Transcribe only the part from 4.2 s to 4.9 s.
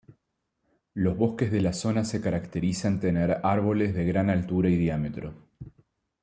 altura y